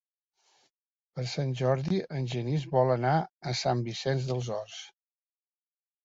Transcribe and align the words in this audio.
Per 1.17 1.25
Sant 1.33 1.51
Jordi 1.59 1.99
en 2.19 2.25
Genís 2.31 2.65
vol 2.71 2.93
anar 2.93 3.11
a 3.51 3.53
Sant 3.59 3.83
Vicenç 3.89 4.25
dels 4.31 4.49
Horts. 4.55 4.79